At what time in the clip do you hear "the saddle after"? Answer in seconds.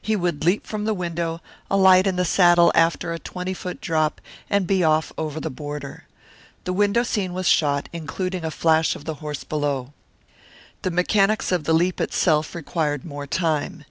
2.14-3.12